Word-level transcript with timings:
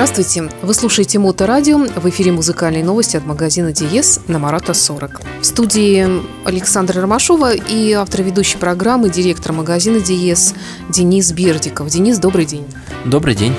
Здравствуйте! 0.00 0.48
Вы 0.62 0.74
слушаете 0.74 1.18
Моторадио. 1.18 1.76
В 1.76 2.08
эфире 2.08 2.30
музыкальные 2.30 2.84
новости 2.84 3.16
от 3.16 3.26
магазина 3.26 3.72
Диес 3.72 4.20
на 4.28 4.38
Марата 4.38 4.72
40. 4.72 5.22
В 5.40 5.44
студии 5.44 6.06
Александра 6.46 7.00
Ромашова 7.00 7.52
и 7.52 7.90
автор 7.94 8.22
ведущей 8.22 8.58
программы, 8.58 9.10
директор 9.10 9.52
магазина 9.52 9.98
Диес 9.98 10.54
Денис 10.88 11.32
Бердиков. 11.32 11.88
Денис, 11.88 12.18
добрый 12.20 12.44
день. 12.44 12.64
Добрый 13.06 13.34
день. 13.34 13.52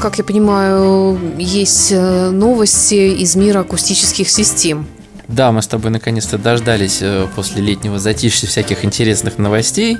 Как 0.00 0.18
я 0.18 0.24
понимаю, 0.24 1.16
есть 1.38 1.92
э, 1.92 2.30
новости 2.30 3.14
из 3.22 3.36
мира 3.36 3.60
акустических 3.60 4.28
систем. 4.28 4.88
Да, 5.28 5.52
мы 5.52 5.62
с 5.62 5.68
тобой 5.68 5.92
наконец-то 5.92 6.38
дождались 6.38 6.98
э, 7.02 7.28
после 7.36 7.62
летнего 7.62 8.00
затишья 8.00 8.48
всяких 8.48 8.84
интересных 8.84 9.38
новостей. 9.38 9.98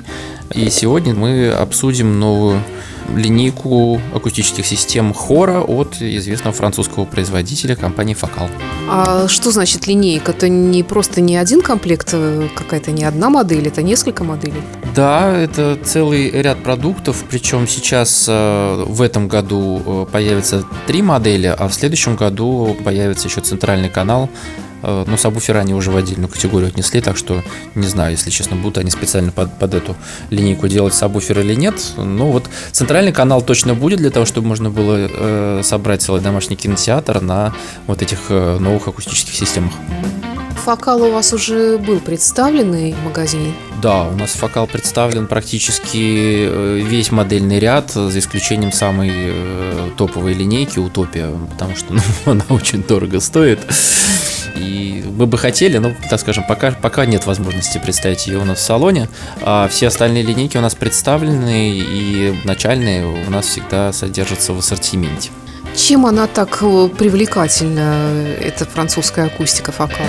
И 0.53 0.69
сегодня 0.69 1.13
мы 1.13 1.51
обсудим 1.51 2.19
новую 2.19 2.61
линейку 3.15 4.01
акустических 4.13 4.65
систем 4.65 5.13
хора 5.13 5.61
от 5.61 6.01
известного 6.01 6.55
французского 6.55 7.05
производителя 7.05 7.75
компании 7.75 8.15
Focal. 8.15 8.49
А 8.89 9.27
что 9.27 9.51
значит 9.51 9.87
линейка? 9.87 10.31
Это 10.31 10.49
не 10.49 10.83
просто 10.83 11.21
не 11.21 11.37
один 11.37 11.61
комплект, 11.61 12.09
э, 12.13 12.47
какая-то 12.55 12.91
не 12.91 13.03
одна 13.03 13.29
модель, 13.29 13.67
это 13.67 13.81
несколько 13.81 14.23
моделей? 14.23 14.61
Да, 14.95 15.35
это 15.35 15.77
целый 15.83 16.29
ряд 16.29 16.61
продуктов, 16.63 17.23
причем 17.29 17.67
сейчас 17.67 18.25
э, 18.27 18.83
в 18.85 19.01
этом 19.01 19.27
году 19.27 19.81
э, 19.85 20.05
появятся 20.11 20.63
три 20.87 21.01
модели, 21.01 21.47
а 21.47 21.67
в 21.67 21.73
следующем 21.73 22.15
году 22.15 22.75
появится 22.83 23.27
еще 23.27 23.41
центральный 23.41 23.89
канал 23.89 24.29
но 24.83 25.17
сабвуферы 25.17 25.59
они 25.59 25.73
уже 25.73 25.91
в 25.91 25.97
отдельную 25.97 26.29
категорию 26.29 26.69
отнесли, 26.69 27.01
так 27.01 27.17
что 27.17 27.41
не 27.75 27.87
знаю, 27.87 28.11
если 28.11 28.29
честно, 28.29 28.55
будут 28.55 28.77
они 28.77 28.91
специально 28.91 29.31
под, 29.31 29.57
под 29.57 29.73
эту 29.73 29.95
линейку 30.29 30.67
делать 30.67 30.93
сабвуфер 30.93 31.39
или 31.39 31.55
нет. 31.55 31.75
Но 31.97 32.31
вот 32.31 32.45
центральный 32.71 33.11
канал 33.11 33.41
точно 33.41 33.73
будет 33.73 33.99
для 33.99 34.09
того, 34.09 34.25
чтобы 34.25 34.47
можно 34.47 34.69
было 34.69 35.07
э, 35.09 35.61
собрать 35.63 36.01
целый 36.01 36.21
домашний 36.21 36.55
кинотеатр 36.55 37.21
на 37.21 37.53
вот 37.87 38.01
этих 38.01 38.19
э, 38.29 38.57
новых 38.59 38.87
акустических 38.87 39.33
системах. 39.33 39.73
Фокал 40.63 41.01
у 41.03 41.11
вас 41.11 41.33
уже 41.33 41.77
был 41.77 41.99
представленный 41.99 42.93
в 42.93 43.03
магазине? 43.03 43.53
Да, 43.81 44.07
у 44.07 44.15
нас 44.15 44.31
фокал 44.31 44.65
представлен 44.65 45.27
практически 45.27 46.47
э, 46.47 46.79
весь 46.81 47.11
модельный 47.11 47.59
ряд, 47.59 47.91
за 47.91 48.17
исключением 48.17 48.71
самой 48.71 49.11
э, 49.13 49.89
топовой 49.97 50.33
линейки 50.33 50.79
Утопия, 50.79 51.31
потому 51.51 51.75
что 51.75 51.93
ну, 51.93 52.01
она 52.31 52.45
очень 52.47 52.81
дорого 52.81 53.19
стоит. 53.19 53.59
И 54.55 55.03
мы 55.17 55.25
бы 55.25 55.37
хотели, 55.37 55.77
но, 55.77 55.93
так 56.09 56.19
скажем, 56.19 56.43
пока, 56.47 56.71
пока 56.71 57.05
нет 57.05 57.25
возможности 57.25 57.77
представить 57.77 58.27
ее 58.27 58.39
у 58.39 58.45
нас 58.45 58.59
в 58.59 58.61
салоне. 58.61 59.09
А 59.41 59.67
все 59.67 59.87
остальные 59.87 60.23
линейки 60.23 60.57
у 60.57 60.61
нас 60.61 60.75
представлены, 60.75 61.71
и 61.77 62.35
начальные 62.43 63.05
у 63.05 63.29
нас 63.29 63.45
всегда 63.47 63.91
содержатся 63.93 64.53
в 64.53 64.59
ассортименте. 64.59 65.31
Чем 65.75 66.05
она 66.05 66.27
так 66.27 66.59
э, 66.61 66.89
привлекательна, 66.89 68.11
эта 68.39 68.65
французская 68.65 69.25
акустика 69.25 69.71
фокал? 69.71 70.05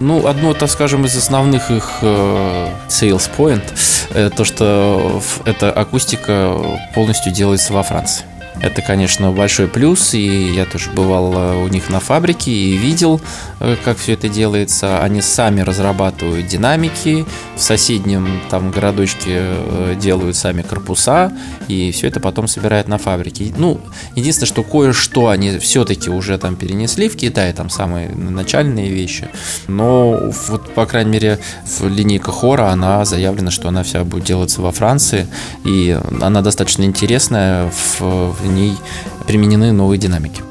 Ну, 0.00 0.26
одно, 0.26 0.54
так 0.54 0.70
скажем, 0.70 1.04
из 1.04 1.16
основных 1.16 1.70
их 1.70 1.98
э, 2.00 2.68
sales 2.88 3.30
point, 3.36 3.62
э, 4.10 4.30
то, 4.34 4.44
что 4.44 5.22
эта 5.44 5.70
акустика 5.70 6.56
полностью 6.94 7.32
делается 7.32 7.72
во 7.72 7.82
Франции. 7.82 8.24
Это, 8.62 8.82
конечно, 8.82 9.32
большой 9.32 9.68
плюс, 9.68 10.12
и 10.12 10.52
я 10.52 10.66
тоже 10.66 10.90
бывал 10.90 11.32
э, 11.32 11.64
у 11.64 11.68
них 11.68 11.88
на 11.88 11.98
фабрике 11.98 12.50
и 12.50 12.76
видел, 12.76 13.18
э, 13.58 13.74
как 13.82 13.96
все 13.96 14.12
это 14.12 14.28
делается. 14.28 15.02
Они 15.02 15.22
сами 15.22 15.62
разрабатывают 15.62 16.46
динамики, 16.46 17.24
в 17.56 17.60
соседнем 17.60 18.40
там 18.50 18.70
городочке 18.70 19.38
э, 19.38 19.94
делают 19.98 20.36
сами 20.36 20.60
корпуса, 20.60 21.32
и 21.68 21.90
все 21.90 22.08
это 22.08 22.20
потом 22.20 22.48
собирают 22.48 22.86
на 22.86 22.98
фабрике. 22.98 23.50
Ну, 23.56 23.80
единственное, 24.14 24.48
что 24.48 24.62
кое-что 24.62 25.28
они 25.28 25.58
все-таки 25.58 26.10
уже 26.10 26.36
там 26.36 26.56
перенесли 26.56 27.08
в 27.08 27.16
Китай, 27.16 27.54
там 27.54 27.70
самые 27.70 28.10
начальные 28.10 28.90
вещи, 28.90 29.28
но 29.68 30.30
вот, 30.48 30.74
по 30.74 30.84
крайней 30.84 31.12
мере, 31.12 31.38
линейка 31.80 32.30
Хора, 32.30 32.68
она 32.68 33.06
заявлена, 33.06 33.50
что 33.50 33.68
она 33.68 33.84
вся 33.84 34.04
будет 34.04 34.24
делаться 34.24 34.60
во 34.60 34.70
Франции, 34.70 35.26
и 35.64 35.98
она 36.20 36.42
достаточно 36.42 36.82
интересная 36.82 37.72
в 37.98 38.34
ней 38.50 38.78
применены 39.26 39.72
новые 39.72 39.98
динамики. 39.98 40.42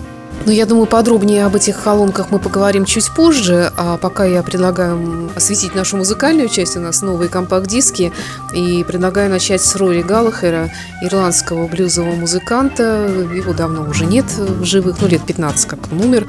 Ну, 0.46 0.54
я 0.54 0.66
думаю, 0.66 0.88
подробнее 0.88 1.46
об 1.46 1.56
этих 1.56 1.82
колонках 1.82 2.32
мы 2.32 2.40
поговорим 2.40 2.86
чуть 2.86 3.14
позже, 3.14 3.72
а 3.78 3.98
пока 3.98 4.26
я 4.26 4.42
предлагаю 4.42 5.30
осветить 5.36 5.76
нашу 5.76 5.98
музыкальную 5.98 6.48
часть. 6.48 6.78
У 6.78 6.80
нас 6.80 7.02
новые 7.02 7.30
компакт-диски, 7.30 8.12
и 8.54 8.84
предлагаю 8.84 9.30
начать 9.30 9.62
с 9.62 9.76
Рори 9.76 10.02
Галлахера, 10.02 10.72
ирландского 11.02 11.68
блюзового 11.68 12.16
музыканта. 12.16 13.08
Его 13.34 13.54
давно 13.54 13.88
уже 13.88 14.06
нет 14.06 14.26
в 14.38 14.64
живых, 14.64 14.98
ну, 15.02 15.08
лет 15.08 15.22
15 15.26 15.68
как 15.68 15.80
он 15.92 16.02
умер. 16.02 16.28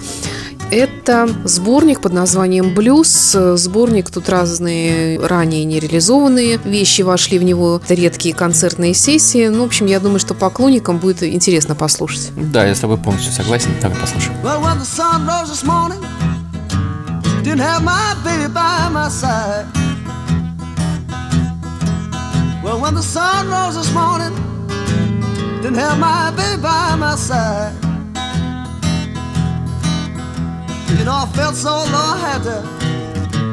Это 0.70 1.28
сборник 1.44 2.00
под 2.00 2.12
названием 2.12 2.74
«Блюз». 2.74 3.36
Сборник, 3.54 4.10
тут 4.10 4.28
разные 4.28 5.18
ранее 5.18 5.64
нереализованные 5.64 6.60
вещи 6.64 7.02
вошли 7.02 7.40
в 7.40 7.42
него, 7.42 7.80
это 7.84 7.94
редкие 7.94 8.36
концертные 8.36 8.94
сессии. 8.94 9.48
Ну, 9.48 9.62
в 9.62 9.64
общем, 9.66 9.86
я 9.86 9.98
думаю, 9.98 10.20
что 10.20 10.34
поклонникам 10.34 10.98
будет 10.98 11.24
интересно 11.24 11.74
послушать. 11.74 12.30
Да, 12.52 12.64
я 12.64 12.76
с 12.76 12.78
тобой 12.78 12.98
полностью 12.98 13.32
согласен. 13.32 13.70
Давай 13.82 13.98
послушаем. 13.98 14.36
Well, 14.44 14.62
when 14.62 14.78
the 14.78 14.84
sun 14.84 15.26
rose 15.26 15.50
this 15.50 15.64
morning, 15.64 15.98
didn't 17.42 17.58
have 25.78 25.98
my 25.98 26.30
baby 26.36 26.62
by 26.62 26.94
my 26.96 27.16
side. 27.16 27.89
You 30.98 31.04
know, 31.04 31.14
I 31.14 31.26
felt 31.34 31.54
so 31.54 31.70
low, 31.70 32.08
I 32.14 32.18
had 32.18 32.42
to 32.42 32.62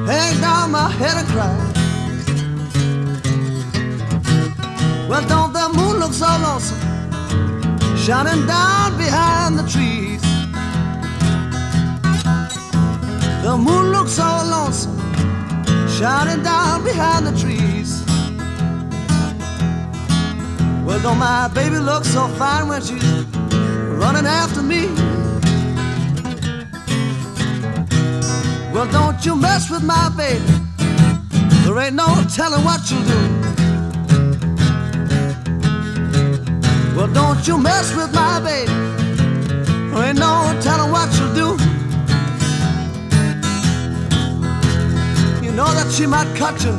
hang 0.05 0.41
down 0.41 0.71
my 0.71 0.89
head 0.89 1.17
and 1.17 1.27
cry. 1.27 1.55
Well, 5.07 5.25
don't 5.27 5.53
the 5.53 5.69
moon 5.69 5.99
look 5.99 6.13
so 6.13 6.27
lonesome, 6.45 6.79
shining 7.97 8.45
down 8.45 8.97
behind 8.97 9.57
the 9.57 9.63
trees? 9.63 10.21
The 13.43 13.57
moon 13.57 13.91
looks 13.93 14.11
so 14.11 14.23
lonesome, 14.23 14.97
shining 15.87 16.43
down 16.43 16.83
behind 16.83 17.27
the 17.27 17.35
trees. 17.39 18.03
Well, 20.85 20.99
don't 21.01 21.17
my 21.17 21.47
baby 21.53 21.77
look 21.77 22.03
so 22.03 22.27
fine 22.39 22.67
when 22.67 22.81
she's 22.81 23.03
running 24.01 24.25
after 24.25 24.61
me? 24.61 25.16
Well, 28.77 28.91
don't 28.91 29.25
you 29.25 29.35
mess 29.35 29.71
with 29.71 29.81
my 29.81 30.07
baby. 30.15 30.39
There 31.65 31.79
ain't 31.79 31.95
no 31.95 32.05
telling 32.31 32.63
what 32.63 32.91
you'll 32.91 33.01
do. 33.01 33.21
Well, 36.95 37.11
don't 37.11 37.47
you 37.47 37.57
mess 37.57 37.95
with 37.95 38.13
my 38.13 38.39
baby. 38.39 38.71
There 39.89 40.03
ain't 40.03 40.19
no 40.19 40.55
telling 40.61 40.91
what 40.91 41.09
you'll 41.17 41.33
do. 41.33 41.63
You 45.43 45.51
know 45.53 45.73
that 45.73 45.91
she 45.91 46.05
might 46.05 46.31
cut 46.35 46.63
you, 46.63 46.73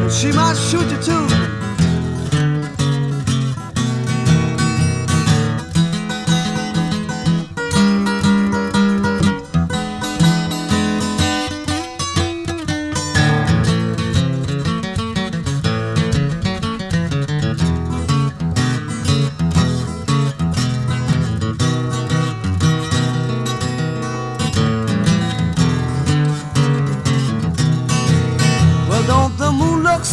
and 0.00 0.10
she 0.10 0.32
might 0.32 0.56
shoot 0.56 0.90
you 0.90 1.02
too. 1.02 1.55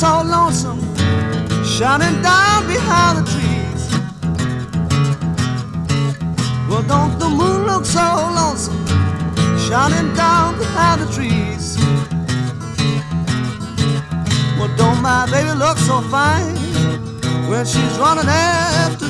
So 0.03 0.21
lonesome, 0.21 0.81
shining 1.63 2.21
down 2.21 2.67
behind 2.67 3.19
the 3.19 3.25
trees. 3.33 3.81
Well, 6.67 6.83
don't 6.93 7.17
the 7.19 7.29
moon 7.29 7.65
look 7.67 7.85
so 7.85 8.05
lonesome, 8.39 8.85
shining 9.65 10.13
down 10.13 10.57
behind 10.57 10.97
the 11.03 11.09
trees? 11.15 11.77
Well, 14.57 14.71
don't 14.75 15.01
my 15.01 15.25
baby 15.31 15.53
look 15.57 15.77
so 15.77 16.01
fine 16.11 16.53
when 17.49 17.65
she's 17.65 17.95
running 17.97 18.27
after 18.27 19.02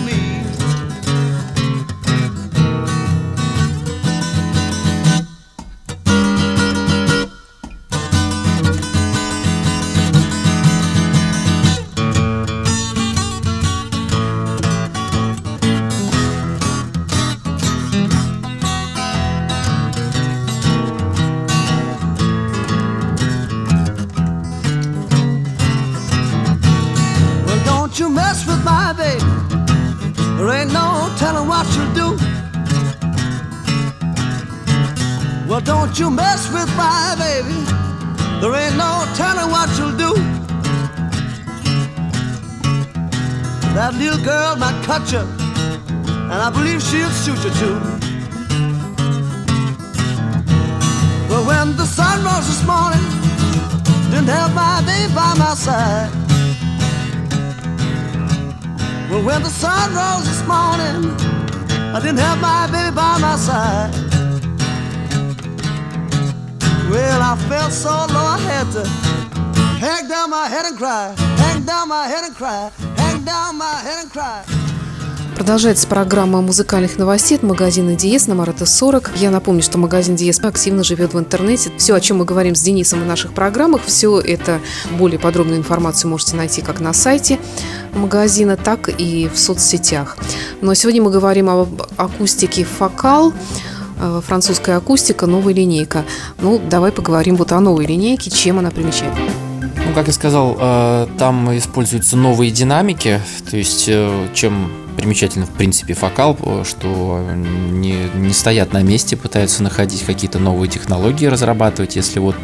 Don't 35.93 36.09
you 36.09 36.09
mess 36.09 36.51
with 36.51 36.75
my 36.75 37.13
baby. 37.19 37.53
There 38.41 38.55
ain't 38.55 38.77
no 38.77 39.05
telling 39.13 39.51
what 39.51 39.69
you'll 39.77 39.95
do. 39.95 40.15
That 43.75 43.93
little 43.99 44.17
girl 44.25 44.55
might 44.55 44.83
cut 44.85 45.11
you, 45.11 45.19
and 45.19 46.33
I 46.33 46.49
believe 46.49 46.81
she'll 46.81 47.11
shoot 47.11 47.37
you 47.45 47.51
too. 47.61 47.79
But 51.29 51.45
when 51.45 51.77
the 51.77 51.85
sun 51.85 52.25
rose 52.25 52.47
this 52.47 52.65
morning, 52.65 53.05
didn't 54.09 54.33
have 54.33 54.51
my 54.55 54.81
baby 54.81 55.13
by 55.13 55.35
my 55.37 55.53
side. 55.53 56.09
Well, 59.11 59.23
when 59.23 59.43
the 59.43 59.49
sun 59.49 59.93
rose 59.93 60.25
this 60.25 60.41
morning, 60.47 61.13
I 61.93 61.99
didn't 62.01 62.17
have 62.17 62.41
my 62.41 62.65
baby 62.65 62.95
by 62.95 63.19
my 63.19 63.35
side. 63.35 64.02
Well, 66.93 67.23
I 67.23 67.35
felt 67.49 67.73
so 67.73 67.89
low 67.89 68.27
I 68.35 68.37
had 68.37 68.67
to 68.73 68.83
hang 69.81 70.07
down 70.07 70.29
my 70.29 70.45
head 70.47 70.65
and 70.69 70.77
cry, 70.77 71.15
hang 71.41 71.65
down 71.65 71.89
my 71.89 72.05
head 72.05 72.23
and 72.23 72.35
cry, 72.35 72.69
hang 72.97 73.23
down 73.25 73.57
my 73.57 73.81
head 73.81 74.03
and 74.03 74.11
cry. 74.11 74.43
Продолжается 75.35 75.87
программа 75.87 76.41
музыкальных 76.41 76.99
новостей 76.99 77.37
от 77.37 77.41
магазина 77.41 77.95
Диес 77.95 78.27
на 78.27 78.35
Марата 78.35 78.67
40. 78.67 79.13
Я 79.15 79.31
напомню, 79.31 79.63
что 79.63 79.79
магазин 79.79 80.15
Диес 80.15 80.39
активно 80.43 80.83
живет 80.83 81.15
в 81.15 81.19
интернете. 81.19 81.71
Все, 81.79 81.95
о 81.95 81.99
чем 81.99 82.17
мы 82.17 82.25
говорим 82.25 82.53
с 82.53 82.61
Денисом 82.61 83.01
в 83.01 83.07
наших 83.07 83.33
программах, 83.33 83.81
все 83.83 84.19
это, 84.19 84.61
более 84.91 85.17
подробную 85.17 85.57
информацию 85.57 86.11
можете 86.11 86.35
найти 86.35 86.61
как 86.61 86.79
на 86.79 86.93
сайте 86.93 87.39
магазина, 87.93 88.55
так 88.55 88.89
и 88.89 89.27
в 89.33 89.39
соцсетях. 89.39 90.15
Но 90.61 90.75
сегодня 90.75 91.01
мы 91.01 91.09
говорим 91.09 91.49
об 91.49 91.81
акустике 91.97 92.63
«Фокал», 92.63 93.33
французская 94.25 94.77
акустика, 94.77 95.27
новая 95.27 95.53
линейка. 95.53 96.03
Ну, 96.39 96.61
давай 96.69 96.91
поговорим 96.91 97.35
вот 97.35 97.51
о 97.51 97.59
новой 97.59 97.85
линейке, 97.85 98.29
чем 98.29 98.59
она 98.59 98.71
примечательна. 98.71 99.29
Ну, 99.61 99.93
как 99.93 100.07
я 100.07 100.13
сказал, 100.13 100.57
э, 100.59 101.07
там 101.17 101.55
используются 101.57 102.17
новые 102.17 102.51
динамики, 102.51 103.19
то 103.49 103.57
есть 103.57 103.85
э, 103.87 104.27
чем 104.33 104.71
примечательно, 104.95 105.45
в 105.45 105.51
принципе, 105.51 105.93
фокал, 105.93 106.37
что 106.63 107.19
не, 107.35 108.09
не 108.15 108.33
стоят 108.33 108.73
на 108.73 108.83
месте, 108.83 109.17
пытаются 109.17 109.63
находить 109.63 110.03
какие-то 110.03 110.39
новые 110.39 110.69
технологии, 110.69 111.25
разрабатывать. 111.25 111.95
Если 111.95 112.19
вот 112.19 112.35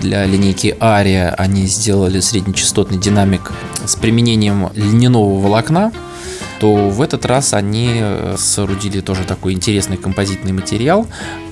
для 0.00 0.24
линейки 0.24 0.76
Aria 0.78 1.30
они 1.30 1.66
сделали 1.66 2.20
среднечастотный 2.20 2.98
динамик 2.98 3.52
с 3.84 3.96
применением 3.96 4.70
льняного 4.74 5.40
волокна, 5.40 5.92
то 6.58 6.88
в 6.88 7.00
этот 7.02 7.24
раз 7.26 7.54
они 7.54 7.92
э, 7.94 8.36
соорудили 8.38 9.00
тоже 9.00 9.24
такой 9.24 9.52
интересный 9.52 9.96
композитный 9.96 10.52
материал. 10.52 11.06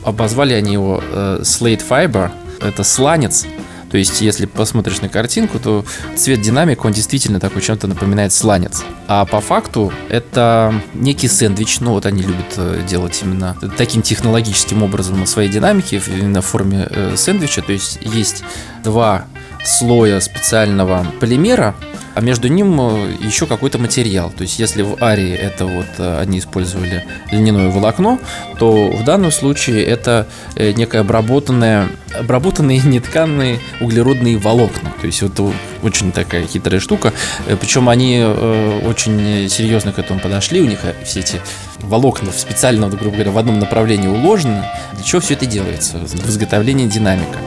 Обозвали 0.05 0.55
они 0.55 0.73
его 0.73 1.03
э, 1.03 1.41
Slate 1.43 1.83
Fiber. 1.89 2.31
Это 2.61 2.85
сланец, 2.85 3.47
то 3.91 3.99
есть, 3.99 4.21
если 4.21 4.47
посмотришь 4.47 5.01
на 5.01 5.09
картинку, 5.09 5.59
то 5.59 5.85
цвет 6.17 6.41
динамик, 6.41 6.85
он 6.85 6.93
действительно 6.93 7.39
такой 7.39 7.63
чем-то 7.63 7.87
напоминает 7.87 8.33
сланец. 8.33 8.83
А 9.07 9.25
по 9.25 9.41
факту 9.41 9.93
это 10.09 10.75
некий 10.95 11.29
сэндвич, 11.29 11.81
ну 11.81 11.93
вот 11.93 12.05
они 12.07 12.23
любят 12.23 12.55
э, 12.57 12.83
делать 12.89 13.21
именно 13.23 13.57
таким 13.77 14.03
технологическим 14.03 14.83
образом 14.83 15.21
на 15.21 15.27
своей 15.27 15.49
динамике, 15.49 16.03
именно 16.09 16.43
в 16.43 16.47
форме 16.47 16.89
сэндвича. 17.15 17.63
То 17.63 17.73
есть, 17.73 17.99
есть 18.03 18.43
два 18.83 19.27
слоя 19.67 20.21
специального 20.21 21.07
полимера, 21.21 21.75
а 22.17 22.23
между 22.23 22.49
ним 22.49 22.81
э, 22.81 23.13
еще 23.21 23.47
какой-то 23.47 23.77
материал. 23.77 24.31
То 24.31 24.43
есть, 24.43 24.59
если 24.59 24.81
в 24.81 25.03
Арии 25.03 25.35
это 25.35 25.67
вот 25.67 25.87
э, 25.99 26.21
они 26.21 26.39
использовали 26.39 27.05
льняное 27.31 27.69
волокно, 27.69 28.19
то 28.59 28.89
в 28.89 29.05
данном 29.05 29.31
случае 29.31 29.85
это 29.85 30.27
э, 30.55 30.73
некое 30.73 31.01
обработанное, 31.01 31.89
обработанные 32.19 32.81
нетканные 32.85 33.59
углеродные 33.83 34.39
волокна. 34.39 34.95
То 34.99 35.07
есть, 35.07 35.23
это 35.23 35.53
очень 35.83 36.11
такая 36.11 36.47
хитрая 36.47 36.81
штука. 36.81 37.13
Причем 37.61 37.91
они 37.91 38.25
очень 38.25 39.49
серьезно 39.51 39.93
к 39.93 39.99
этому 39.99 40.19
подошли. 40.19 40.63
У 40.63 40.67
них 40.67 40.79
все 41.05 41.21
эти 41.21 41.41
волокна 41.81 42.33
специально, 42.33 42.89
грубо 42.89 43.11
говоря, 43.17 43.31
в 43.31 43.39
одном 43.39 43.59
направлении 43.59 44.09
уложены. 44.09 44.65
Для 44.95 45.05
чего 45.05 45.21
все 45.21 45.35
это 45.35 45.45
делается? 45.45 45.99
В 45.99 46.31
изготовлении 46.31 46.87
динамика. 46.87 47.39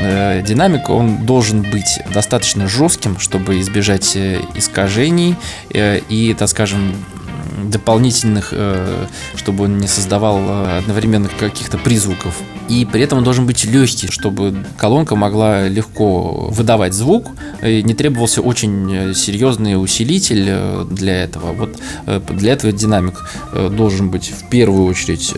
Э, 0.00 0.42
динамик, 0.42 0.88
он 0.88 1.26
должен 1.26 1.62
быть 1.62 2.00
достаточно 2.12 2.66
жестким, 2.68 3.18
чтобы 3.18 3.60
избежать 3.60 4.16
э, 4.16 4.40
искажений 4.54 5.36
э, 5.72 6.00
и, 6.08 6.34
так 6.34 6.48
скажем, 6.48 6.94
дополнительных, 7.64 8.54
чтобы 9.36 9.64
он 9.64 9.78
не 9.78 9.86
создавал 9.86 10.40
одновременных 10.78 11.36
каких-то 11.36 11.78
призвуков. 11.78 12.34
И 12.68 12.86
при 12.90 13.02
этом 13.02 13.18
он 13.18 13.24
должен 13.24 13.46
быть 13.46 13.64
легкий, 13.64 14.08
чтобы 14.10 14.64
колонка 14.78 15.14
могла 15.14 15.68
легко 15.68 16.48
выдавать 16.50 16.94
звук, 16.94 17.28
и 17.62 17.82
не 17.82 17.94
требовался 17.94 18.40
очень 18.40 19.14
серьезный 19.14 19.80
усилитель 19.80 20.86
для 20.90 21.24
этого. 21.24 21.52
Вот 21.52 21.76
для 22.30 22.54
этого 22.54 22.72
динамик 22.72 23.20
должен 23.52 24.10
быть 24.10 24.32
в 24.32 24.48
первую 24.48 24.86
очередь 24.86 25.34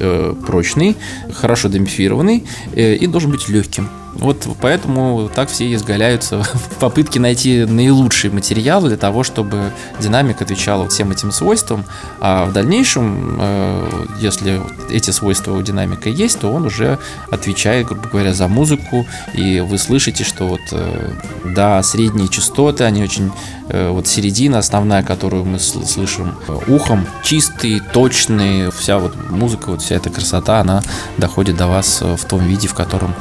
прочный, 0.46 0.96
хорошо 1.34 1.68
демпфированный 1.68 2.44
и 2.74 3.06
должен 3.08 3.32
быть 3.32 3.48
легким. 3.48 3.88
Вот 4.14 4.46
поэтому 4.60 5.30
так 5.34 5.48
все 5.48 5.72
изгаляются 5.74 6.42
в 6.42 6.78
попытке 6.78 7.20
найти 7.20 7.64
наилучший 7.64 8.30
материал 8.30 8.82
для 8.82 8.96
того, 8.96 9.22
чтобы 9.22 9.72
динамик 10.00 10.42
отвечал 10.42 10.88
всем 10.88 11.10
этим 11.10 11.32
свойствам. 11.32 11.84
А 12.20 12.44
в 12.44 12.52
дальнейшем, 12.52 13.38
э, 13.40 14.06
если 14.20 14.60
эти 14.90 15.10
свойства 15.10 15.52
у 15.52 15.62
динамика 15.62 16.08
есть, 16.08 16.40
то 16.40 16.52
он 16.52 16.66
уже 16.66 16.98
отвечает, 17.30 17.86
грубо 17.86 18.08
говоря, 18.08 18.34
за 18.34 18.48
музыку. 18.48 19.06
И 19.34 19.60
вы 19.60 19.78
слышите, 19.78 20.24
что 20.24 20.46
вот 20.46 20.60
э, 20.72 21.12
да, 21.44 21.82
средние 21.82 22.28
частоты, 22.28 22.84
они 22.84 23.02
очень 23.02 23.32
вот 23.72 24.06
середина 24.06 24.58
основная, 24.58 25.02
которую 25.02 25.44
мы 25.44 25.58
слышим 25.58 26.36
ухом, 26.68 27.06
чистые, 27.22 27.80
точные, 27.80 28.70
вся 28.70 28.98
вот 28.98 29.14
музыка, 29.30 29.70
вот 29.70 29.82
вся 29.82 29.96
эта 29.96 30.10
красота, 30.10 30.60
она 30.60 30.82
доходит 31.16 31.56
до 31.56 31.66
вас 31.66 32.00
в 32.02 32.24
том 32.26 32.46
виде, 32.46 32.68
в 32.68 32.74
котором 32.74 33.14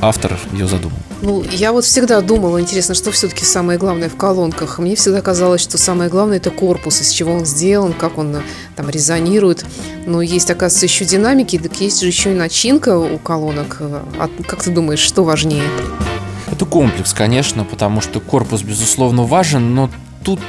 автор 0.00 0.38
ее 0.52 0.68
задумал? 0.68 0.96
Ну, 1.22 1.42
я 1.50 1.72
вот 1.72 1.84
всегда 1.84 2.20
думала, 2.20 2.60
интересно, 2.60 2.94
что 2.94 3.10
все-таки 3.10 3.44
самое 3.44 3.78
главное 3.78 4.08
в 4.08 4.16
колонках. 4.16 4.78
Мне 4.78 4.96
всегда 4.96 5.22
казалось, 5.22 5.62
что 5.62 5.78
самое 5.78 6.10
главное 6.10 6.36
это 6.36 6.50
корпус, 6.50 7.00
из 7.00 7.10
чего 7.10 7.32
он 7.32 7.46
сделан, 7.46 7.92
как 7.94 8.18
он 8.18 8.36
там 8.76 8.90
резонирует. 8.90 9.64
Но 10.04 10.20
есть, 10.22 10.50
оказывается, 10.50 10.86
еще 10.86 11.04
динамики, 11.04 11.58
так 11.58 11.80
есть 11.80 12.00
же 12.00 12.06
еще 12.06 12.32
и 12.32 12.34
начинка 12.34 12.98
у 12.98 13.18
колонок. 13.18 13.78
А 13.80 14.28
как 14.46 14.62
ты 14.62 14.70
думаешь, 14.70 15.00
что 15.00 15.24
важнее? 15.24 15.64
Это 16.50 16.64
комплекс, 16.64 17.12
конечно, 17.12 17.64
потому 17.64 18.00
что 18.00 18.20
корпус, 18.20 18.62
безусловно, 18.62 19.24
важен, 19.24 19.74
но 19.74 19.90
тут 20.26 20.40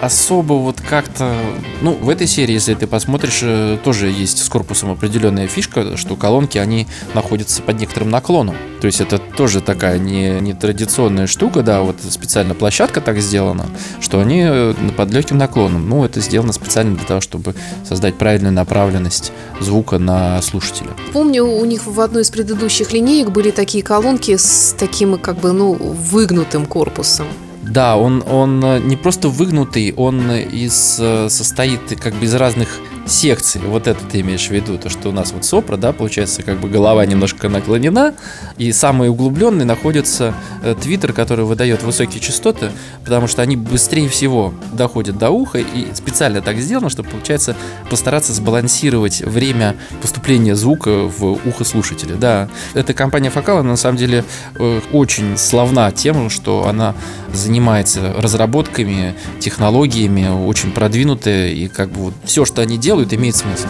особо 0.00 0.54
вот 0.54 0.80
как-то... 0.80 1.36
Ну, 1.82 1.92
в 1.92 2.08
этой 2.08 2.26
серии, 2.26 2.54
если 2.54 2.72
ты 2.72 2.86
посмотришь, 2.86 3.40
э, 3.42 3.76
тоже 3.84 4.08
есть 4.08 4.42
с 4.42 4.48
корпусом 4.48 4.90
определенная 4.90 5.46
фишка, 5.46 5.98
что 5.98 6.16
колонки, 6.16 6.56
они 6.56 6.86
находятся 7.12 7.60
под 7.60 7.78
некоторым 7.78 8.08
наклоном. 8.08 8.56
То 8.80 8.86
есть 8.86 9.02
это 9.02 9.18
тоже 9.18 9.60
такая 9.60 9.98
не, 9.98 10.40
не 10.40 10.54
традиционная 10.54 11.26
штука, 11.26 11.62
да, 11.62 11.82
вот 11.82 11.96
специально 12.08 12.54
площадка 12.54 13.02
так 13.02 13.20
сделана, 13.20 13.66
что 14.00 14.20
они 14.20 14.40
э, 14.42 14.74
под 14.96 15.10
легким 15.12 15.36
наклоном. 15.36 15.86
Ну, 15.86 16.02
это 16.02 16.20
сделано 16.20 16.54
специально 16.54 16.96
для 16.96 17.04
того, 17.04 17.20
чтобы 17.20 17.54
создать 17.86 18.16
правильную 18.16 18.54
направленность 18.54 19.32
звука 19.60 19.98
на 19.98 20.40
слушателя. 20.40 20.92
Помню, 21.12 21.44
у 21.44 21.64
них 21.66 21.86
в 21.86 22.00
одной 22.00 22.22
из 22.22 22.30
предыдущих 22.30 22.94
линеек 22.94 23.28
были 23.28 23.50
такие 23.50 23.84
колонки 23.84 24.34
с 24.38 24.74
таким, 24.78 25.18
как 25.18 25.40
бы, 25.40 25.52
ну, 25.52 25.74
выгнутым 25.74 26.64
корпусом. 26.64 27.26
Да, 27.62 27.96
он, 27.96 28.24
он 28.26 28.64
э, 28.64 28.78
не 28.80 28.96
просто 28.96 29.28
выгнутый, 29.28 29.92
он 29.94 30.30
из, 30.32 30.96
э, 30.98 31.28
состоит 31.28 31.80
как 32.00 32.14
бы 32.14 32.24
из 32.24 32.34
разных 32.34 32.68
секции. 33.06 33.58
Вот 33.58 33.86
это 33.86 34.04
ты 34.04 34.20
имеешь 34.20 34.46
в 34.48 34.50
виду, 34.50 34.78
то, 34.78 34.88
что 34.88 35.10
у 35.10 35.12
нас 35.12 35.32
вот 35.32 35.44
сопра, 35.44 35.76
да, 35.76 35.92
получается, 35.92 36.42
как 36.42 36.58
бы 36.58 36.68
голова 36.68 37.04
немножко 37.04 37.48
наклонена, 37.48 38.14
и 38.56 38.72
самый 38.72 39.10
углубленный 39.10 39.64
находится 39.64 40.34
э, 40.62 40.74
твиттер, 40.80 41.12
который 41.12 41.44
выдает 41.44 41.82
высокие 41.82 42.20
частоты, 42.20 42.70
потому 43.04 43.26
что 43.26 43.42
они 43.42 43.56
быстрее 43.56 44.08
всего 44.08 44.54
доходят 44.72 45.18
до 45.18 45.30
уха, 45.30 45.58
и 45.58 45.92
специально 45.94 46.40
так 46.40 46.58
сделано, 46.58 46.88
чтобы, 46.88 47.10
получается, 47.10 47.56
постараться 47.90 48.32
сбалансировать 48.32 49.20
время 49.20 49.76
поступления 50.00 50.54
звука 50.54 50.90
в 50.90 51.38
ухо 51.46 51.64
слушателя. 51.64 52.14
Да, 52.14 52.48
эта 52.74 52.94
компания 52.94 53.30
Фокал, 53.30 53.62
на 53.62 53.76
самом 53.76 53.98
деле, 53.98 54.24
э, 54.58 54.80
очень 54.92 55.36
славна 55.36 55.90
тем, 55.92 56.30
что 56.30 56.66
она 56.66 56.94
занимается 57.34 58.14
разработками, 58.16 59.14
технологиями, 59.38 60.28
очень 60.28 60.72
продвинутая, 60.72 61.48
и 61.48 61.68
как 61.68 61.90
бы 61.90 62.00
вот 62.00 62.14
все, 62.24 62.44
что 62.44 62.62
они 62.62 62.78
делают, 62.78 63.12
имеет 63.12 63.36
смысл. 63.36 63.66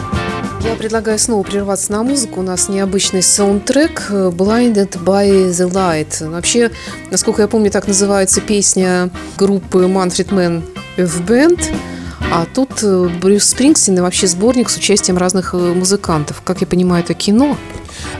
Я 0.63 0.75
предлагаю 0.75 1.17
снова 1.17 1.41
прерваться 1.41 1.91
на 1.91 2.03
музыку. 2.03 2.41
У 2.41 2.43
нас 2.43 2.69
необычный 2.69 3.23
саундтрек 3.23 4.07
э, 4.09 4.29
Blinded 4.29 5.03
by 5.03 5.49
the 5.49 5.69
Light. 5.71 6.29
Вообще, 6.29 6.69
насколько 7.09 7.41
я 7.41 7.47
помню, 7.47 7.71
так 7.71 7.87
называется 7.87 8.41
песня 8.41 9.09
группы 9.37 9.79
Manfred 9.85 10.29
Mann 10.29 10.63
F 10.97 11.19
Band. 11.21 11.59
А 12.31 12.45
тут 12.45 12.83
э, 12.83 13.09
Брюс 13.21 13.45
Спрингстин 13.45 13.97
и 13.97 14.01
вообще 14.01 14.27
сборник 14.27 14.69
с 14.69 14.77
участием 14.77 15.17
разных 15.17 15.55
э, 15.55 15.57
музыкантов. 15.57 16.41
Как 16.43 16.61
я 16.61 16.67
понимаю, 16.67 17.03
это 17.03 17.15
кино. 17.15 17.57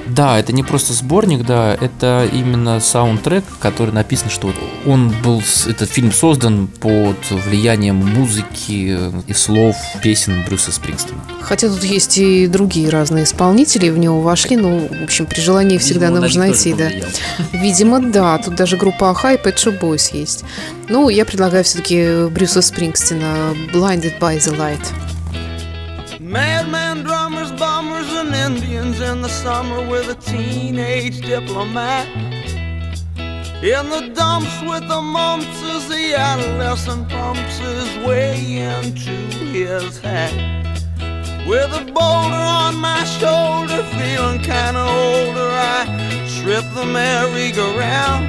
Да, 0.08 0.40
это 0.40 0.54
не 0.54 0.64
просто 0.64 0.94
сборник, 0.94 1.46
да, 1.46 1.74
это 1.80 2.28
именно 2.32 2.80
саундтрек, 2.80 3.44
который 3.60 3.92
написан, 3.92 4.30
что 4.30 4.54
он 4.86 5.14
был, 5.24 5.42
этот 5.68 5.90
фильм 5.90 6.12
создан 6.12 6.68
под 6.68 7.18
влиянием 7.30 7.96
музыки 7.96 8.98
и 9.28 9.34
слов 9.34 9.76
песен 10.02 10.44
Брюса 10.46 10.72
Спрингстона. 10.72 11.22
Хотя 11.42 11.70
тут 11.70 11.84
есть 11.84 12.18
и 12.18 12.48
другие 12.48 12.90
разные 12.90 13.24
исполнители, 13.24 13.90
в 13.90 13.98
него 13.98 14.22
вошли, 14.22 14.58
ну, 14.58 14.88
в 14.88 15.04
общем, 15.04 15.26
при 15.26 15.40
желании 15.40 15.78
всегда 15.78 16.08
Видимо, 16.08 16.22
нужно 16.22 16.42
найти, 16.42 16.74
да. 16.74 16.90
Видимо, 17.54 18.00
да, 18.00 18.38
тут 18.38 18.56
даже 18.56 18.78
группа 18.78 19.10
Аха 19.12 19.34
и 19.34 19.38
Pet 19.38 19.56
Shop 19.56 19.80
Boys 19.80 20.16
есть. 20.16 20.44
Ну, 20.90 21.10
я 21.10 21.26
предлагаю 21.26 21.64
все-таки 21.64 22.28
Брюса 22.30 22.62
Спрингстина 22.62 23.56
Blinded 23.74 24.20
by 24.20 24.38
the 24.38 24.58
Light. 24.58 24.82
Madman 26.32 27.04
drummers, 27.04 27.52
bombers, 27.52 28.10
and 28.14 28.34
Indians 28.34 29.02
in 29.02 29.22
the 29.22 29.28
summer 29.28 29.86
with 29.86 30.08
a 30.08 30.16
teenage 30.16 31.20
diplomat. 31.20 32.08
In 33.62 33.90
the 33.90 34.10
dumps 34.16 34.62
with 34.62 34.88
the 34.88 35.02
mumps 35.02 35.62
as 35.62 35.90
the 35.90 36.16
adolescent 36.16 37.10
pumps 37.10 37.58
his 37.58 37.98
way 38.08 38.60
into 38.60 39.12
his 39.52 40.00
hat. 40.00 40.32
With 41.46 41.70
a 41.74 41.84
boulder 41.84 42.46
on 42.64 42.78
my 42.78 43.04
shoulder, 43.04 43.84
feeling 44.00 44.40
kinda 44.40 44.80
older, 44.80 45.52
I 45.52 45.84
trip 46.40 46.64
the 46.74 46.86
merry-go-round. 46.86 48.26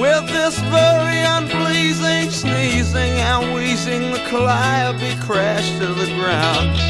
With 0.00 0.28
this 0.28 0.56
very 0.70 1.22
unpleasing 1.22 2.30
sneezing 2.30 3.18
and 3.18 3.52
wheezing, 3.52 4.12
the 4.12 4.20
calliope 4.30 5.16
crashed 5.20 5.76
to 5.78 5.86
the 5.86 6.06
ground. 6.14 6.89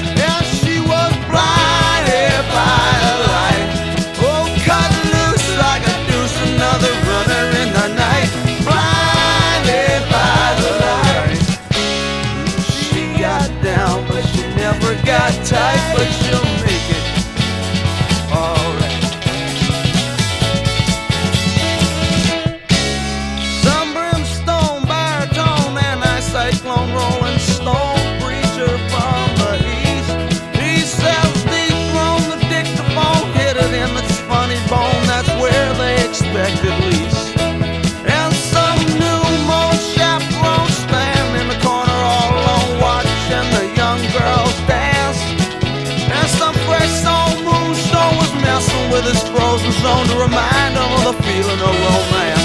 fire. 2.53 3.30
Zone 49.81 50.05
to 50.05 50.15
remind 50.15 50.75
him 50.75 50.91
of 50.93 51.03
the 51.05 51.23
feeling 51.23 51.59
of 51.59 51.73
romance. 51.81 52.40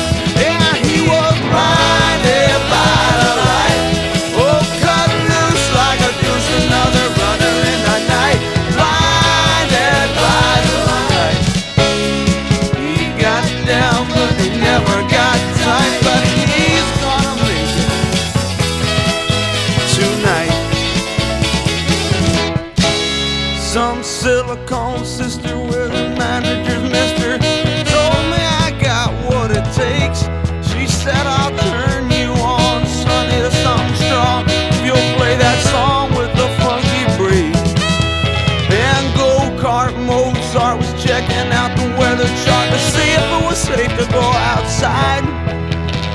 Safe 43.56 43.88
to 43.96 44.04
go 44.12 44.20
outside. 44.52 45.24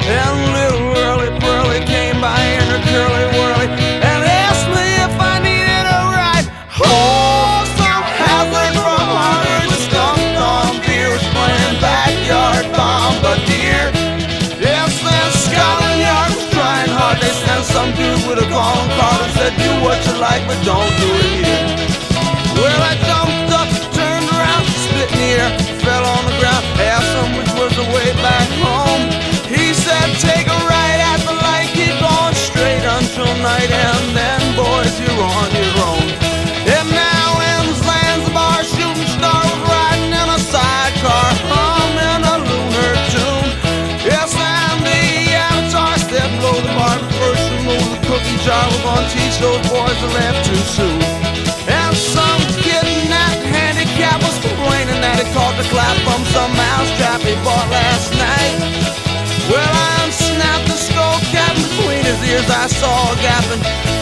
And 0.05 0.37
little 0.53 0.93
Early 0.93 1.31
Pearly 1.39 1.81
came 1.85 2.21
by 2.21 2.37
in 2.37 2.65
her 2.69 2.81
curly 2.85 3.25
whirly 3.33 3.67
and 4.05 4.21
asked 4.45 4.69
me 4.69 4.85
if 5.01 5.13
I 5.17 5.41
needed 5.41 5.85
a 5.89 6.01
ride. 6.13 6.45
Oh, 6.77 7.65
some 7.81 8.05
hazard 8.21 8.77
from 8.77 9.07
Harvard 9.17 9.65
was 9.73 9.85
on 9.97 11.81
backyard. 11.81 12.65
Yes, 14.61 14.93
Scotland 15.45 15.99
Yard 16.05 16.31
was 16.37 16.47
trying 16.53 16.93
hard. 16.93 17.17
They 17.17 17.33
sent 17.33 17.65
some 17.65 17.89
dude 17.97 18.21
with 18.29 18.45
a 18.45 18.47
calling 18.53 18.91
card 18.97 19.19
and 19.25 19.33
said, 19.33 19.53
do 19.57 19.71
what 19.81 19.97
you 20.05 20.13
like, 20.21 20.45
but 20.45 20.61
don't 20.63 20.93
do 21.01 21.09
it 21.17 21.20
some 56.31 56.51
bought 57.43 57.67
last 57.69 58.11
night. 58.15 58.57
Well, 59.51 59.67
I 59.67 60.07
the 60.65 60.79
between 61.55 62.03
his 62.07 62.19
ears. 62.23 62.47
I 62.49 62.67
saw 62.67 63.11
a 63.11 63.15
gap 63.19 63.43
and 63.51 64.00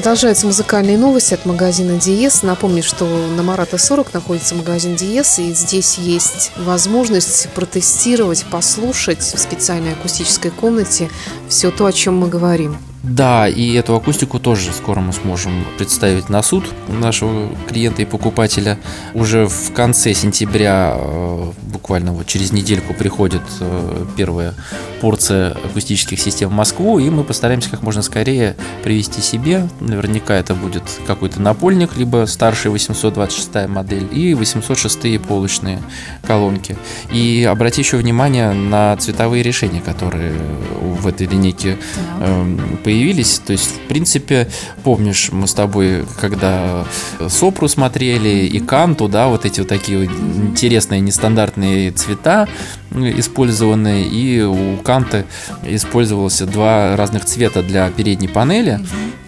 Продолжаются 0.00 0.46
музыкальные 0.46 0.96
новости 0.96 1.34
от 1.34 1.44
магазина 1.44 2.00
Диес. 2.00 2.42
Напомню, 2.42 2.82
что 2.82 3.04
на 3.04 3.42
Марата 3.42 3.76
40 3.76 4.14
находится 4.14 4.54
магазин 4.54 4.96
Диес, 4.96 5.38
и 5.38 5.52
здесь 5.52 5.98
есть 5.98 6.52
возможность 6.56 7.50
протестировать, 7.50 8.46
послушать 8.50 9.20
в 9.20 9.38
специальной 9.38 9.92
акустической 9.92 10.52
комнате 10.52 11.10
все 11.50 11.70
то, 11.70 11.84
о 11.84 11.92
чем 11.92 12.16
мы 12.16 12.28
говорим. 12.28 12.78
Да, 13.02 13.48
и 13.48 13.72
эту 13.74 13.94
акустику 13.94 14.38
тоже 14.38 14.72
скоро 14.72 15.00
мы 15.00 15.14
сможем 15.14 15.64
представить 15.78 16.28
на 16.28 16.42
суд 16.42 16.64
нашего 16.88 17.48
клиента 17.66 18.02
и 18.02 18.04
покупателя. 18.04 18.78
Уже 19.14 19.46
в 19.46 19.72
конце 19.72 20.12
сентября, 20.12 20.94
э, 20.96 21.52
буквально 21.62 22.12
вот 22.12 22.26
через 22.26 22.52
недельку, 22.52 22.92
приходит 22.92 23.42
э, 23.60 24.04
первая 24.18 24.52
порция 25.00 25.52
акустических 25.52 26.20
систем 26.20 26.50
в 26.50 26.52
Москву, 26.52 26.98
и 26.98 27.08
мы 27.08 27.24
постараемся 27.24 27.70
как 27.70 27.82
можно 27.82 28.02
скорее 28.02 28.54
привести 28.84 29.22
себе. 29.22 29.66
Наверняка 29.80 30.34
это 30.34 30.54
будет 30.54 30.82
какой-то 31.06 31.40
напольник, 31.40 31.96
либо 31.96 32.26
старшая 32.26 32.70
826 32.70 33.66
модель 33.66 34.08
и 34.12 34.34
806 34.34 35.18
полочные 35.22 35.80
колонки. 36.26 36.76
И 37.10 37.48
обрати 37.50 37.80
еще 37.80 37.96
внимание 37.96 38.52
на 38.52 38.94
цветовые 38.98 39.42
решения, 39.42 39.80
которые 39.80 40.34
в 40.80 41.06
этой 41.06 41.26
линейке 41.26 41.78
э, 42.20 42.56
появились. 42.90 43.38
То 43.38 43.52
есть, 43.52 43.66
в 43.66 43.78
принципе, 43.86 44.48
помнишь, 44.82 45.28
мы 45.30 45.46
с 45.46 45.54
тобой, 45.54 46.04
когда 46.20 46.84
Сопру 47.28 47.68
смотрели 47.68 48.46
и 48.46 48.58
Канту, 48.58 49.08
да, 49.08 49.28
вот 49.28 49.44
эти 49.44 49.60
вот 49.60 49.68
такие 49.68 50.06
интересные 50.06 51.00
нестандартные 51.00 51.92
цвета 51.92 52.48
использованные, 52.90 54.08
и 54.08 54.42
у 54.42 54.76
Канта 54.78 55.24
использовался 55.64 56.46
два 56.46 56.96
разных 56.96 57.24
цвета 57.24 57.62
для 57.62 57.88
передней 57.90 58.26
панели, 58.26 58.80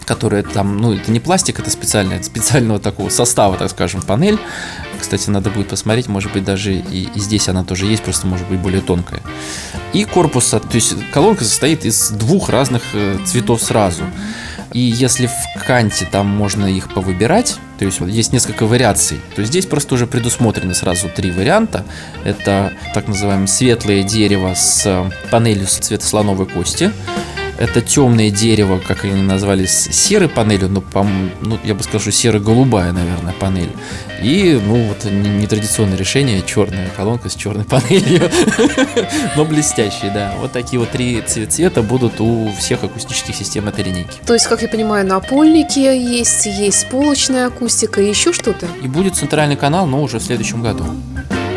которые 0.04 0.42
там, 0.42 0.78
ну, 0.78 0.94
это 0.94 1.10
не 1.10 1.20
пластик, 1.20 1.60
это 1.60 1.70
специальная, 1.70 2.22
специального 2.22 2.78
такого 2.78 3.08
состава, 3.08 3.56
так 3.56 3.70
скажем, 3.70 4.02
панель. 4.02 4.38
Кстати, 5.00 5.30
надо 5.30 5.50
будет 5.50 5.68
посмотреть, 5.68 6.08
может 6.08 6.32
быть, 6.32 6.44
даже 6.44 6.74
и, 6.74 7.08
и 7.14 7.20
здесь 7.20 7.48
она 7.48 7.64
тоже 7.64 7.86
есть, 7.86 8.02
просто 8.02 8.26
может 8.26 8.48
быть 8.48 8.58
более 8.58 8.80
тонкая. 8.80 9.20
И 9.92 10.04
корпуса, 10.04 10.60
то 10.60 10.74
есть 10.74 10.94
колонка 11.10 11.44
состоит 11.44 11.84
из 11.84 12.10
двух 12.10 12.48
разных 12.48 12.82
э, 12.94 13.18
цветов 13.26 13.62
сразу. 13.62 14.04
И 14.72 14.80
если 14.80 15.26
в 15.26 15.66
канте 15.66 16.06
там 16.10 16.26
можно 16.26 16.64
их 16.64 16.94
повыбирать, 16.94 17.56
то 17.78 17.84
есть 17.84 18.00
есть 18.00 18.32
несколько 18.32 18.64
вариаций, 18.64 19.20
то 19.36 19.44
здесь 19.44 19.66
просто 19.66 19.94
уже 19.94 20.06
предусмотрены 20.06 20.74
сразу 20.74 21.10
три 21.10 21.30
варианта. 21.30 21.84
Это 22.24 22.72
так 22.94 23.06
называемое 23.06 23.48
светлое 23.48 24.02
дерево 24.02 24.54
с 24.54 25.10
панелью 25.30 25.66
цвета 25.66 26.06
слоновой 26.06 26.46
кости. 26.46 26.90
Это 27.62 27.80
темное 27.80 28.30
дерево, 28.30 28.80
как 28.84 29.04
они 29.04 29.22
назвали, 29.22 29.66
с 29.66 29.88
серой 29.92 30.28
панелью, 30.28 30.68
но, 30.68 30.80
по, 30.80 31.06
ну, 31.42 31.60
я 31.62 31.76
бы 31.76 31.84
сказал, 31.84 32.00
что 32.00 32.10
серо-голубая, 32.10 32.90
наверное, 32.90 33.32
панель. 33.34 33.70
И, 34.20 34.60
ну, 34.60 34.88
вот 34.88 35.04
нетрадиционное 35.04 35.96
решение, 35.96 36.42
черная 36.44 36.88
колонка 36.96 37.28
с 37.28 37.36
черной 37.36 37.64
панелью, 37.72 38.28
но 39.36 39.44
блестящие, 39.44 40.10
да. 40.10 40.34
Вот 40.40 40.50
такие 40.50 40.80
вот 40.80 40.90
три 40.90 41.22
цвета 41.22 41.82
будут 41.82 42.20
у 42.20 42.50
всех 42.58 42.82
акустических 42.82 43.36
систем 43.36 43.68
этой 43.68 43.84
линейки. 43.84 44.18
То 44.26 44.34
есть, 44.34 44.48
как 44.48 44.62
я 44.62 44.68
понимаю, 44.68 45.06
напольники 45.06 45.78
есть, 45.78 46.46
есть 46.46 46.88
полочная 46.88 47.46
акустика 47.46 48.02
и 48.02 48.08
еще 48.08 48.32
что-то? 48.32 48.66
И 48.82 48.88
будет 48.88 49.14
центральный 49.14 49.54
канал, 49.54 49.86
но 49.86 50.02
уже 50.02 50.18
в 50.18 50.22
следующем 50.24 50.62
году. 50.62 50.84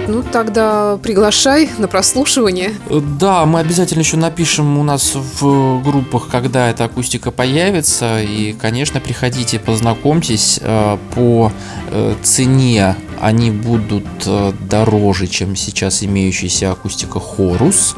Ну, 0.07 0.23
тогда 0.23 0.97
приглашай 1.01 1.69
на 1.77 1.87
прослушивание. 1.87 2.73
Да, 3.19 3.45
мы 3.45 3.59
обязательно 3.59 4.01
еще 4.01 4.17
напишем 4.17 4.77
у 4.77 4.83
нас 4.83 5.15
в 5.15 5.81
группах, 5.81 6.27
когда 6.29 6.69
эта 6.69 6.85
акустика 6.85 7.31
появится. 7.31 8.21
И, 8.21 8.53
конечно, 8.53 8.99
приходите, 8.99 9.59
познакомьтесь. 9.59 10.59
Э, 10.61 10.97
по 11.15 11.51
э, 11.91 12.15
цене 12.21 12.95
они 13.19 13.51
будут 13.51 14.05
э, 14.25 14.53
дороже, 14.69 15.27
чем 15.27 15.55
сейчас 15.55 16.03
имеющаяся 16.03 16.71
акустика 16.71 17.19
Хорус. 17.19 17.95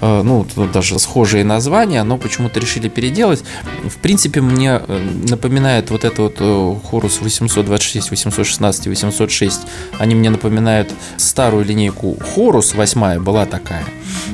Э, 0.00 0.22
ну, 0.22 0.46
даже 0.72 0.98
схожие 0.98 1.44
названия, 1.44 2.02
но 2.04 2.18
почему-то 2.18 2.60
решили 2.60 2.88
переделать. 2.88 3.42
В 3.84 3.96
принципе, 3.96 4.40
мне 4.40 4.80
э, 4.86 5.10
напоминает 5.28 5.90
вот 5.90 6.04
это 6.04 6.22
вот 6.22 6.36
э, 6.38 6.74
Хорус 6.88 7.20
826, 7.20 8.10
816 8.10 8.86
и 8.86 8.90
806, 8.90 9.60
они 9.98 10.14
мне 10.14 10.30
напоминают 10.30 10.92
старую 11.16 11.64
линейку 11.64 12.16
Хорус, 12.34 12.74
восьмая 12.74 13.18
была 13.18 13.46
такая, 13.46 13.84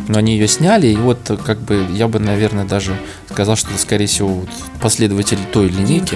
но 0.09 0.19
они 0.19 0.35
ее 0.35 0.49
сняли, 0.49 0.89
и 0.89 0.97
вот 0.97 1.31
как 1.45 1.61
бы 1.61 1.87
я 1.93 2.09
бы, 2.09 2.19
наверное, 2.19 2.65
даже 2.65 2.97
сказал, 3.31 3.57
что 3.57 3.71
это, 3.71 3.79
скорее 3.81 4.07
всего, 4.07 4.29
вот 4.29 4.49
последователь 4.81 5.39
той 5.53 5.69
линейки. 5.69 6.15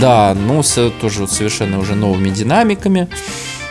Да, 0.00 0.34
но 0.34 0.62
с 0.62 0.90
тоже 1.00 1.20
вот 1.20 1.32
совершенно 1.32 1.78
уже 1.78 1.94
новыми 1.94 2.28
динамиками. 2.28 3.08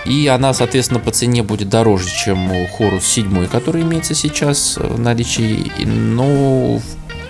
И 0.06 0.28
она, 0.28 0.54
соответственно, 0.54 1.00
по 1.00 1.12
цене 1.12 1.44
будет 1.44 1.70
дороже, 1.70 2.10
чем 2.10 2.52
Хорус 2.78 3.06
7, 3.06 3.48
который 3.48 3.84
имеется 3.84 4.14
сейчас 4.14 4.78
в 4.78 5.00
наличии. 5.00 5.72
Но 5.86 6.82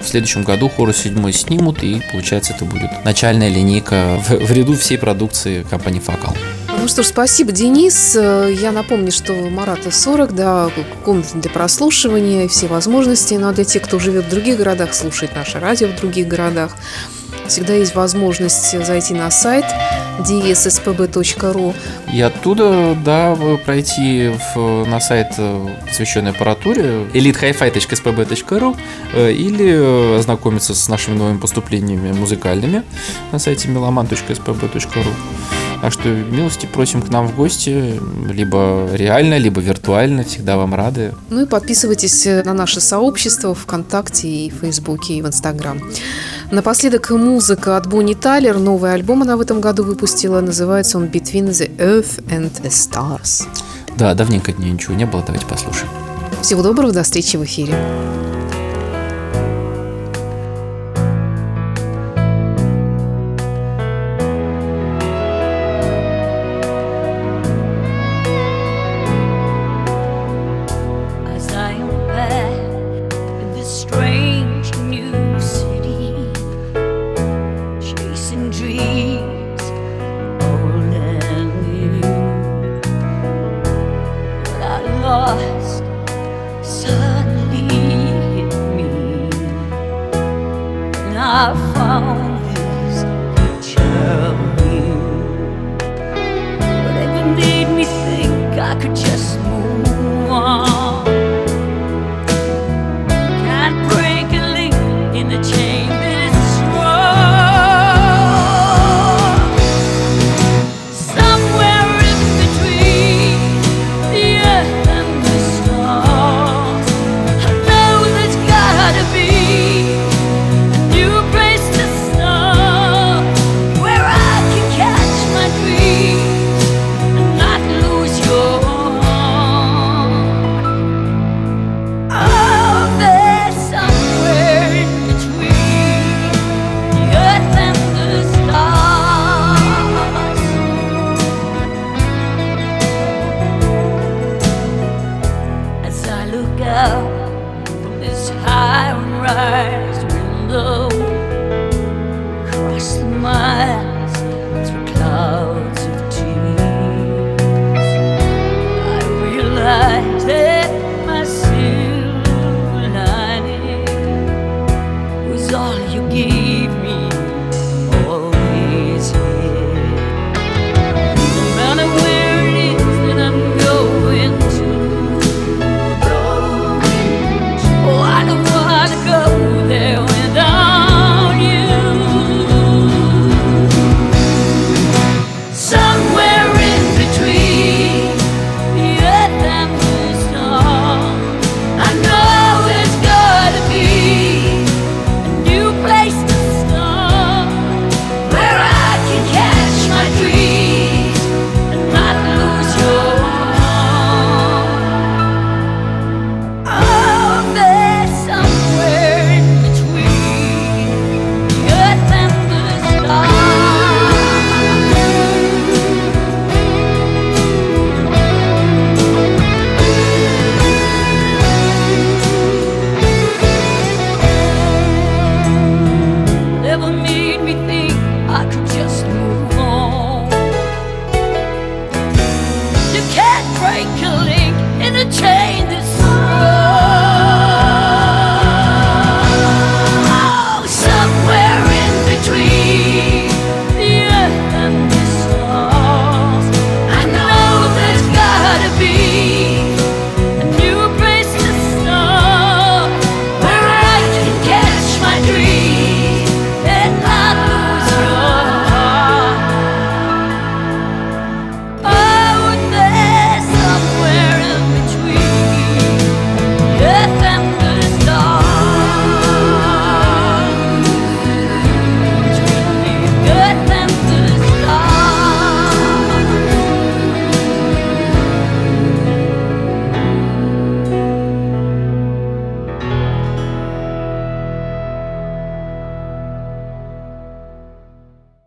в 0.01 0.07
следующем 0.07 0.43
году 0.43 0.69
Хорус 0.69 0.97
7 0.97 1.31
снимут, 1.31 1.83
и 1.83 2.01
получается 2.12 2.53
это 2.53 2.65
будет 2.65 2.89
начальная 3.05 3.49
линейка 3.49 4.19
в, 4.27 4.45
в 4.45 4.51
ряду 4.51 4.75
всей 4.75 4.97
продукции 4.97 5.63
компании 5.69 5.99
Фокал. 5.99 6.36
Ну 6.83 6.88
что 6.89 7.03
ж, 7.03 7.05
спасибо, 7.05 7.53
Денис. 7.53 8.15
Я 8.15 8.73
напомню, 8.73 9.12
что 9.12 9.33
Марата 9.33 9.89
40, 9.89 10.36
да, 10.36 10.69
комната 11.05 11.38
для 11.38 11.49
прослушивания, 11.49 12.49
все 12.49 12.67
возможности, 12.67 13.36
но 13.36 13.53
для 13.53 13.63
тех, 13.63 13.83
кто 13.83 13.99
живет 13.99 14.25
в 14.25 14.29
других 14.29 14.57
городах, 14.57 14.93
слушает 14.93 15.33
наше 15.33 15.59
радио 15.59 15.88
в 15.88 15.95
других 15.95 16.27
городах, 16.27 16.75
всегда 17.47 17.73
есть 17.73 17.95
возможность 17.95 18.86
зайти 18.86 19.13
на 19.13 19.29
сайт 19.32 19.65
dspb.ru. 20.19 21.75
И 22.13 22.21
оттуда, 22.21 22.95
да, 23.03 23.38
пройти 23.65 24.32
в, 24.56 24.86
на 24.86 24.99
сайт, 24.99 25.27
э, 25.38 25.67
посвященный 25.88 26.32
аппаратуре, 26.32 27.08
elitehifi.spb.ru 27.13 28.77
э, 29.13 29.32
или 29.32 30.17
ознакомиться 30.19 30.75
с 30.75 30.88
нашими 30.88 31.15
новыми 31.15 31.38
поступлениями 31.38 32.12
музыкальными 32.12 32.84
на 33.32 33.39
сайте 33.39 33.67
meloman.spb.ru. 33.69 35.08
Так 35.82 35.91
что 35.91 36.08
милости 36.08 36.65
просим 36.65 37.01
к 37.01 37.10
нам 37.10 37.27
в 37.27 37.36
гости, 37.36 37.99
либо 38.32 38.88
реально, 38.93 39.38
либо 39.38 39.60
виртуально, 39.60 40.23
всегда 40.23 40.56
вам 40.56 40.73
рады. 40.73 41.13
Ну 41.29 41.41
и 41.41 41.45
подписывайтесь 41.45 42.25
на 42.45 42.53
наше 42.53 42.79
сообщество 42.79 43.53
ВКонтакте 43.53 44.29
и 44.29 44.49
Фейсбуке 44.49 45.15
и 45.15 45.21
в 45.21 45.27
Инстаграм. 45.27 45.82
Напоследок 46.53 47.09
музыка 47.09 47.77
от 47.77 47.87
Бонни 47.87 48.13
Тайлер. 48.13 48.59
Новый 48.59 48.93
альбом 48.93 49.23
она 49.23 49.37
в 49.37 49.41
этом 49.41 49.59
году 49.59 49.83
выпустила. 49.83 50.39
Называется 50.39 50.99
он 50.99 51.05
Between 51.05 51.49
the 51.49 51.75
Earth 51.77 52.23
and 52.27 52.51
the 52.61 52.69
Stars. 52.69 53.47
Да, 53.97 54.13
давненько 54.13 54.51
от 54.51 54.59
нее 54.59 54.71
ничего 54.71 54.93
не 54.93 55.07
было. 55.07 55.23
Давайте 55.25 55.47
послушаем. 55.47 55.89
Всего 56.43 56.61
доброго, 56.61 56.91
до 56.91 57.01
встречи 57.01 57.37
в 57.37 57.43
эфире. 57.43 57.73